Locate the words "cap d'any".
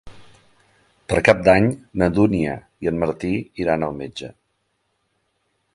1.27-1.67